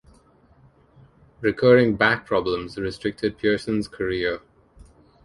Recurring 1.41 1.95
back 1.95 2.25
problems 2.25 2.75
restricted 2.75 3.37
Pearson's 3.37 3.87
career. 3.87 4.41